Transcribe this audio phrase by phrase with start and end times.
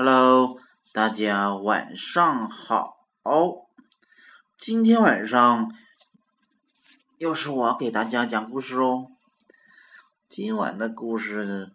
[0.00, 0.60] Hello，
[0.92, 2.94] 大家晚上好。
[4.56, 5.74] 今天晚上
[7.16, 9.10] 又是我给大家讲故事哦。
[10.28, 11.72] 今晚的故事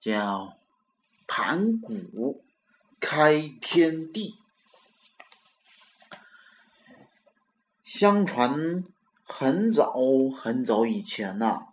[0.00, 0.46] 叫
[1.26, 2.42] 《盘古
[2.98, 4.38] 开天地》。
[7.84, 8.82] 相传
[9.24, 9.92] 很早
[10.34, 11.66] 很早以前呐，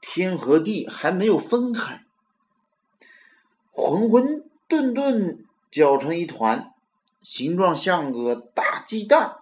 [0.00, 2.04] 天和地还没有分开，
[3.72, 6.72] 混混顿顿搅成一团，
[7.22, 9.38] 形状像个大鸡蛋。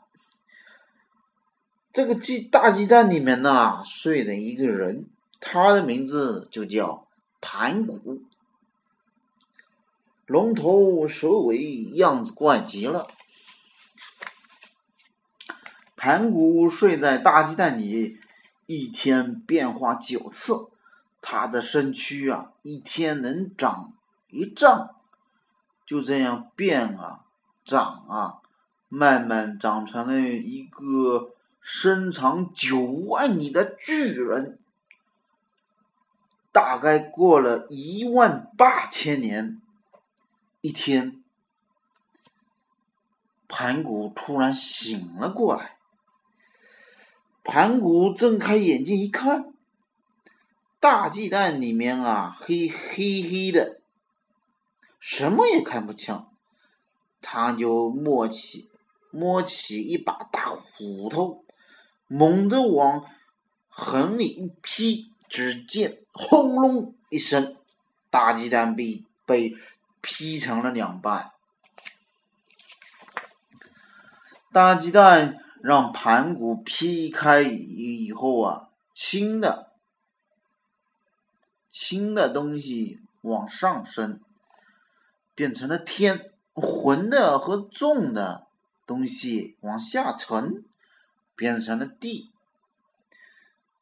[1.93, 5.05] 这个鸡大鸡蛋里面呢，睡着一个人，
[5.39, 7.07] 他的名字就叫
[7.43, 8.23] 盘古，
[10.25, 13.07] 龙头蛇尾，样子怪极了。
[15.95, 18.19] 盘古睡在大鸡蛋里，
[18.65, 20.69] 一天变化九次，
[21.21, 23.93] 他的身躯啊，一天能长
[24.31, 24.95] 一丈。
[25.89, 27.25] 就这样变啊，
[27.65, 28.43] 长啊，
[28.91, 31.31] 慢慢长成了一个
[31.63, 34.59] 身长九万里的巨人。
[36.53, 39.63] 大概过了一万八千年，
[40.61, 41.23] 一天，
[43.49, 45.79] 盘古突然醒了过来。
[47.45, 49.55] 盘古睁开眼睛一看，
[50.81, 53.78] 大鸡蛋里面啊，黑黑黑的。
[54.99, 56.27] 什么也看不清，
[57.23, 58.71] 他就摸起
[59.11, 61.45] 摸起一把大斧头，
[62.07, 63.05] 猛地往
[63.69, 67.57] 横里一劈，只见轰隆一声，
[68.11, 69.57] 大鸡蛋被被
[70.01, 71.33] 劈成了两半。
[74.53, 79.73] 大鸡蛋让盘古劈开以以后啊，轻的
[81.71, 84.21] 轻的东西往上升。
[85.39, 88.49] 变成了天，浑的和重的
[88.89, 90.65] 东西往下沉，
[91.37, 92.33] 变成了地。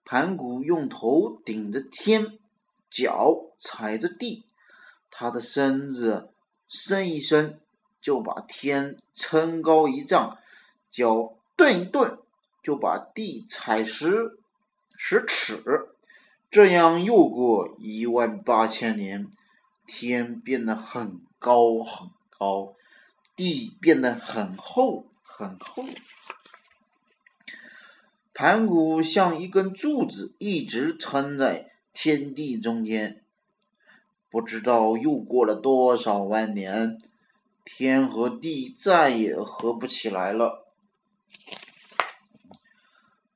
[0.04, 2.38] 盘古用头顶着天，
[2.90, 4.44] 脚踩着地，
[5.10, 6.28] 他的身子
[6.68, 7.58] 伸一伸，
[8.02, 10.36] 就把天撑高一丈；
[10.90, 12.18] 脚顿一顿，
[12.62, 14.38] 就把地踩实
[14.94, 15.88] 十尺。
[16.50, 19.30] 这样又过一万八千年，
[19.86, 21.20] 天变得很。
[21.38, 22.74] 高很高，
[23.36, 25.84] 地变得很厚很厚。
[28.32, 33.22] 盘古像一根柱子，一直撑在天地中间。
[34.30, 36.98] 不知道又过了多少万年，
[37.64, 40.66] 天和地再也合不起来了。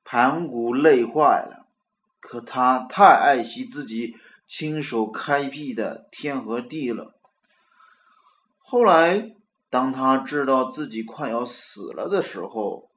[0.03, 1.67] 盘古累坏了，
[2.19, 4.17] 可他太爱惜自己
[4.53, 7.15] 亲手开辟的天和地了。
[8.59, 9.33] 后来，
[9.69, 12.89] 当他知道自己快要死了的时候，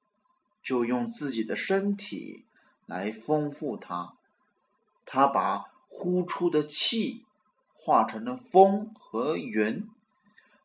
[0.64, 2.44] 就用自己的身体
[2.86, 4.14] 来丰富它。
[5.06, 7.24] 他把呼出的气
[7.72, 9.88] 化成了风和云，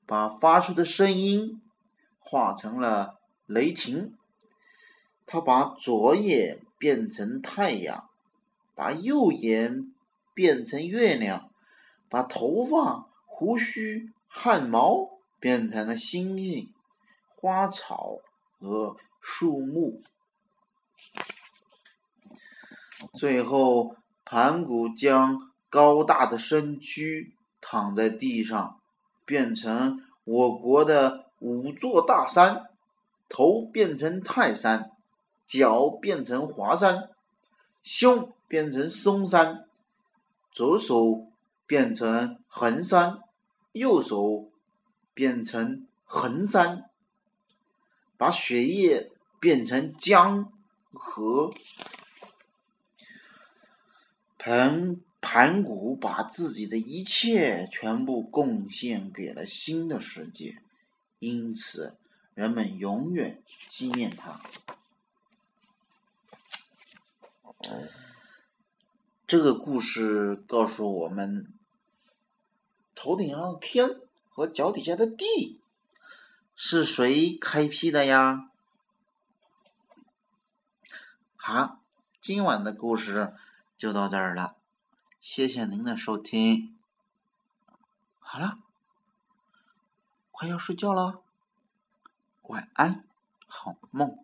[0.07, 1.61] 把发出的声音
[2.17, 4.17] 化成了雷霆。
[5.27, 8.09] 他把左眼变成太阳，
[8.73, 9.93] 把右眼
[10.39, 11.51] 变成月亮，
[12.07, 14.13] 把头发、胡须。
[14.31, 16.71] 汗毛变成了星星、
[17.27, 18.19] 花草
[18.59, 20.01] 和树木，
[23.15, 28.79] 最后盘古将高大的身躯躺在地上，
[29.25, 32.69] 变成我国的五座大山：
[33.27, 34.91] 头变成泰山，
[35.47, 37.09] 脚变成华山，
[37.81, 39.67] 胸变成嵩山，
[40.59, 41.31] 左手
[41.65, 43.19] 变成衡山。
[43.71, 44.51] 右手
[45.13, 46.89] 变成衡山，
[48.17, 49.09] 把血液
[49.39, 50.51] 变成江
[50.91, 51.53] 河。
[54.37, 60.61] 盘盘古把自己的一切全部贡献给了新的世界，
[61.19, 61.95] 因此
[62.33, 64.41] 人们永远纪念他。
[69.29, 71.53] 这个故事告诉我们。
[72.95, 75.61] 头顶上的天和脚底下的地
[76.55, 78.49] 是谁开辟的呀？
[81.35, 81.79] 好，
[82.19, 83.35] 今晚的故事
[83.77, 84.55] 就到这儿了，
[85.21, 86.75] 谢谢您的收听。
[88.17, 88.57] 好了，
[90.31, 91.21] 快要睡觉了，
[92.41, 93.05] 晚安，
[93.45, 94.17] 好梦。